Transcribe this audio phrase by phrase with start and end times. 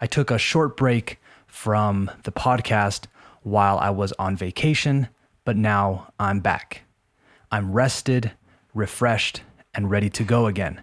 [0.00, 3.06] I took a short break from the podcast
[3.42, 5.08] while I was on vacation,
[5.44, 6.82] but now I'm back.
[7.50, 8.32] I'm rested,
[8.74, 9.42] refreshed,
[9.74, 10.82] and ready to go again.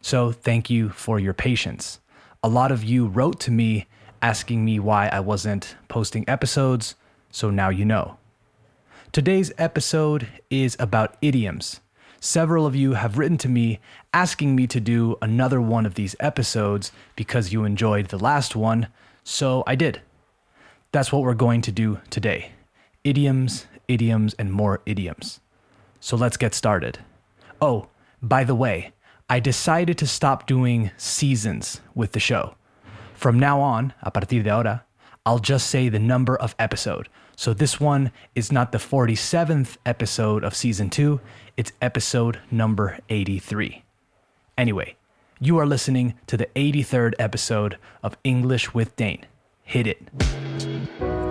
[0.00, 2.00] So thank you for your patience.
[2.42, 3.86] A lot of you wrote to me
[4.20, 6.94] asking me why I wasn't posting episodes,
[7.30, 8.18] so now you know.
[9.12, 11.80] Today's episode is about idioms.
[12.24, 13.80] Several of you have written to me
[14.14, 18.88] asking me to do another one of these episodes because you enjoyed the last one,
[19.24, 20.00] so I did.
[20.90, 22.52] That's what we're going to do today
[23.04, 25.40] idioms, idioms, and more idioms.
[26.00, 26.98] So let's get started.
[27.60, 27.88] Oh,
[28.22, 28.94] by the way,
[29.28, 32.54] I decided to stop doing seasons with the show.
[33.12, 34.84] From now on, a partir de ahora,
[35.26, 37.10] I'll just say the number of episode.
[37.36, 41.20] So this one is not the 47th episode of season 2,
[41.56, 43.82] it's episode number 83.
[44.56, 44.96] Anyway,
[45.40, 49.26] you are listening to the 83rd episode of English with Dane.
[49.62, 51.23] Hit it.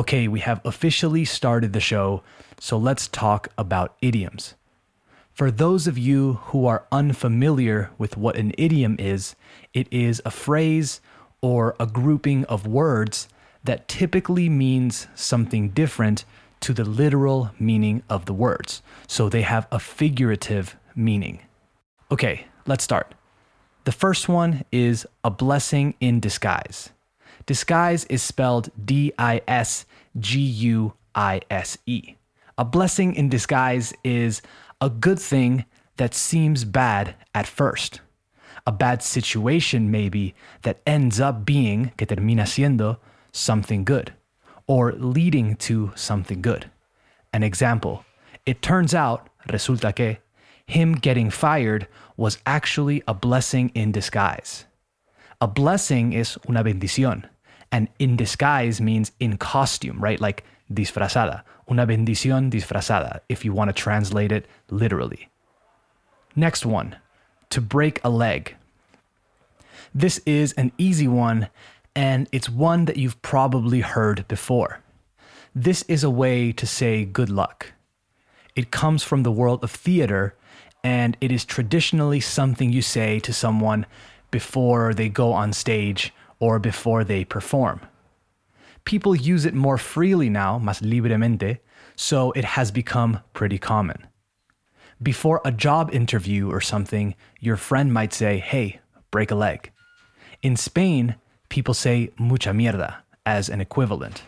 [0.00, 2.22] Okay, we have officially started the show,
[2.58, 4.54] so let's talk about idioms.
[5.34, 9.36] For those of you who are unfamiliar with what an idiom is,
[9.74, 11.02] it is a phrase
[11.42, 13.28] or a grouping of words
[13.62, 16.24] that typically means something different
[16.60, 18.80] to the literal meaning of the words.
[19.06, 21.40] So they have a figurative meaning.
[22.10, 23.14] Okay, let's start.
[23.84, 26.88] The first one is a blessing in disguise.
[27.46, 29.84] Disguise is spelled D I S
[30.18, 32.14] G U I S E.
[32.58, 34.42] A blessing in disguise is
[34.80, 35.64] a good thing
[35.96, 38.00] that seems bad at first.
[38.66, 42.98] A bad situation, maybe, that ends up being, que termina siendo,
[43.32, 44.12] something good,
[44.66, 46.70] or leading to something good.
[47.32, 48.04] An example
[48.46, 50.18] it turns out, resulta que,
[50.66, 54.64] him getting fired was actually a blessing in disguise.
[55.40, 57.24] A blessing is una bendición,
[57.72, 60.20] and in disguise means in costume, right?
[60.20, 61.42] Like disfrazada.
[61.70, 65.28] Una bendición disfrazada, if you want to translate it literally.
[66.34, 66.96] Next one,
[67.50, 68.56] to break a leg.
[69.94, 71.48] This is an easy one,
[71.94, 74.80] and it's one that you've probably heard before.
[75.54, 77.72] This is a way to say good luck.
[78.54, 80.34] It comes from the world of theater,
[80.82, 83.86] and it is traditionally something you say to someone
[84.30, 87.80] before they go on stage or before they perform.
[88.84, 91.58] People use it more freely now, más libremente,
[91.94, 94.06] so it has become pretty common.
[95.02, 98.80] Before a job interview or something, your friend might say, hey,
[99.10, 99.70] break a leg.
[100.42, 101.16] In Spain,
[101.48, 104.22] people say mucha mierda as an equivalent,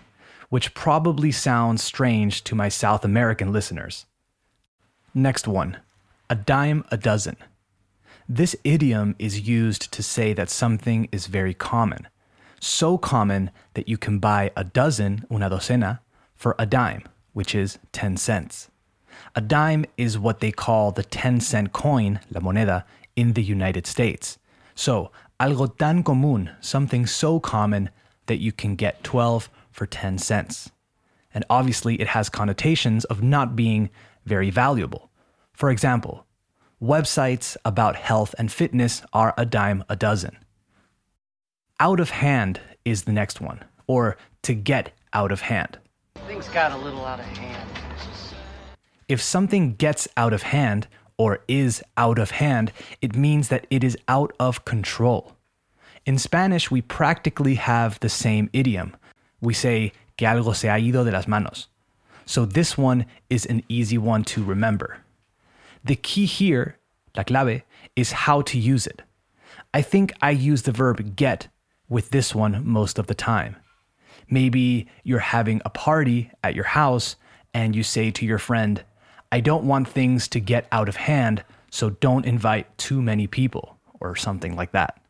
[0.51, 4.07] which probably sounds strange to my South American listeners.
[5.15, 5.79] Next one
[6.31, 7.37] a dime a dozen.
[8.29, 12.09] This idiom is used to say that something is very common,
[12.61, 15.99] so common that you can buy a dozen, una docena,
[16.37, 17.03] for a dime,
[17.33, 18.71] which is 10 cents.
[19.35, 22.85] A dime is what they call the 10 cent coin, la moneda,
[23.17, 24.39] in the United States.
[24.75, 25.11] So,
[25.41, 27.91] algo tan común, something so common
[28.27, 30.71] that you can get 12 for 10 cents.
[31.35, 33.91] And obviously, it has connotations of not being
[34.25, 35.11] very valuable.
[35.53, 36.27] For example,
[36.83, 40.37] websites about health and fitness are a dime a dozen.
[41.79, 45.79] Out of hand is the next one, or to get out of hand.
[46.27, 47.69] Things got a little out of hand.
[49.09, 50.89] If something gets out of hand
[51.19, 55.37] or is out of hand, it means that it is out of control.
[56.05, 58.97] In Spanish, we practically have the same idiom.
[59.41, 61.69] We say que algo se ha ido de las manos.
[62.27, 65.02] So this one is an easy one to remember.
[65.85, 66.79] The key here,
[67.17, 67.63] la clave,
[67.97, 69.03] is how to use it.
[69.75, 71.49] I think I use the verb get
[71.89, 73.57] with this one most of the time.
[74.29, 77.17] Maybe you're having a party at your house
[77.53, 78.83] and you say to your friend,
[79.31, 83.79] I don't want things to get out of hand, so don't invite too many people,
[84.01, 85.01] or something like that.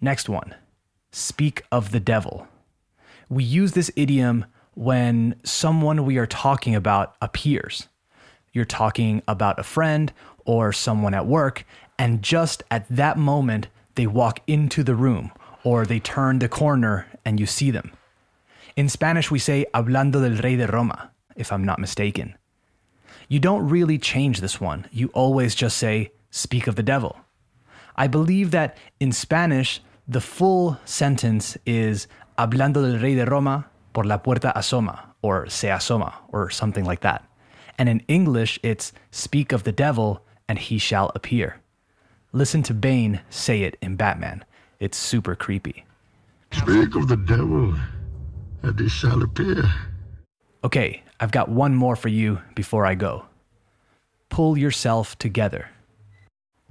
[0.00, 0.54] Next one
[1.12, 2.46] speak of the devil.
[3.28, 4.44] We use this idiom
[4.74, 7.88] when someone we are talking about appears.
[8.56, 10.10] You're talking about a friend
[10.46, 11.66] or someone at work,
[11.98, 15.30] and just at that moment, they walk into the room
[15.62, 17.92] or they turn the corner and you see them.
[18.74, 22.34] In Spanish, we say hablando del rey de Roma, if I'm not mistaken.
[23.28, 24.86] You don't really change this one.
[24.90, 27.14] You always just say, speak of the devil.
[27.94, 34.04] I believe that in Spanish, the full sentence is hablando del rey de Roma por
[34.04, 37.22] la puerta asoma, or se asoma, or something like that.
[37.78, 41.60] And in English, it's speak of the devil and he shall appear.
[42.32, 44.44] Listen to Bane say it in Batman.
[44.80, 45.84] It's super creepy.
[46.52, 47.74] Speak of the devil
[48.62, 49.64] and he shall appear.
[50.64, 53.26] Okay, I've got one more for you before I go.
[54.28, 55.70] Pull yourself together.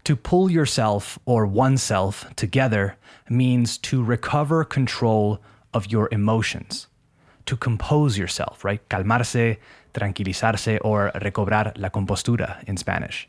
[0.04, 2.96] To pull yourself or oneself together
[3.30, 5.40] means to recover control
[5.74, 6.88] of your emotions,
[7.48, 8.88] to compose yourself, right?
[8.88, 9.58] Calmarse,
[9.96, 13.28] tranquilizarse, or recobrar la compostura in Spanish.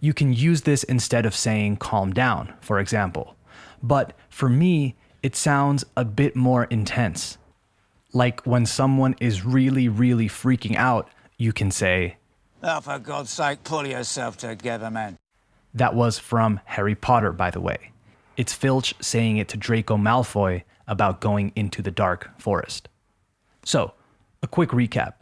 [0.00, 3.36] You can use this instead of saying calm down, for example.
[3.82, 7.38] But for me, it sounds a bit more intense.
[8.12, 12.16] Like when someone is really, really freaking out, you can say,
[12.62, 15.18] Oh, for God's sake, pull yourself together, man.
[15.72, 17.92] That was from Harry Potter, by the way.
[18.36, 22.88] It's Filch saying it to Draco Malfoy about going into the dark forest.
[23.64, 23.94] So,
[24.42, 25.14] a quick recap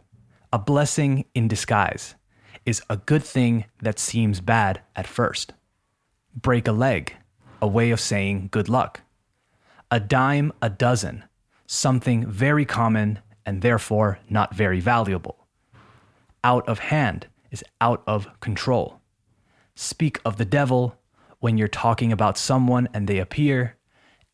[0.51, 2.15] a blessing in disguise
[2.65, 5.53] is a good thing that seems bad at first.
[6.35, 7.15] Break a leg,
[7.61, 9.01] a way of saying good luck.
[9.91, 11.23] A dime a dozen,
[11.65, 15.47] something very common and therefore not very valuable.
[16.43, 18.99] Out of hand is out of control
[19.79, 20.93] speak of the devil
[21.39, 23.77] when you're talking about someone and they appear.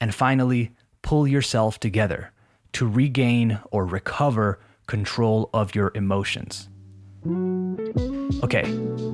[0.02, 0.72] And finally,
[1.04, 2.32] pull yourself together
[2.74, 6.70] to regain or recover control of your emotions.
[8.44, 8.64] Okay,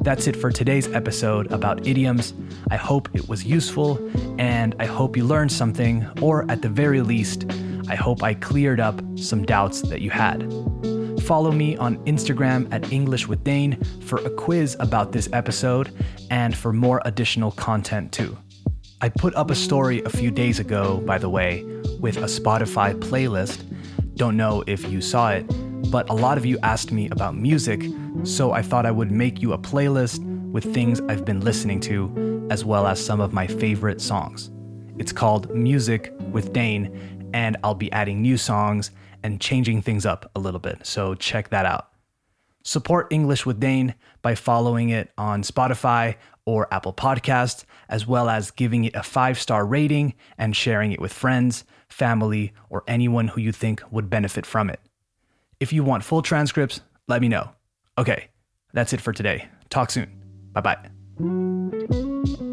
[0.01, 2.33] that's it for today's episode about idioms.
[2.69, 3.99] I hope it was useful
[4.39, 7.45] and I hope you learned something, or at the very least,
[7.87, 10.41] I hope I cleared up some doubts that you had.
[11.21, 15.93] Follow me on Instagram at English with Dane for a quiz about this episode
[16.29, 18.37] and for more additional content too.
[19.01, 21.63] I put up a story a few days ago, by the way,
[21.99, 23.63] with a Spotify playlist.
[24.15, 25.45] Don't know if you saw it,
[25.89, 27.83] but a lot of you asked me about music,
[28.23, 32.47] so I thought I would make you a playlist with things I've been listening to,
[32.49, 34.51] as well as some of my favorite songs.
[34.97, 38.91] It's called Music with Dane, and I'll be adding new songs
[39.23, 40.85] and changing things up a little bit.
[40.85, 41.89] So check that out.
[42.63, 48.51] Support English with Dane by following it on Spotify or Apple Podcasts, as well as
[48.51, 53.41] giving it a five star rating and sharing it with friends, family, or anyone who
[53.41, 54.79] you think would benefit from it.
[55.61, 57.51] If you want full transcripts, let me know.
[57.97, 58.27] Okay,
[58.73, 59.47] that's it for today.
[59.69, 60.09] Talk soon.
[60.53, 62.50] Bye bye.